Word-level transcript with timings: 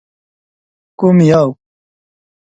_کوم 0.99 1.17
يو؟ 1.29 1.47